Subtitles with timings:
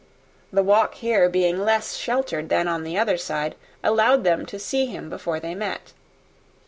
[0.51, 3.53] The walk being here less sheltered than on the other side,
[3.83, 5.93] allowed them to see him before they met.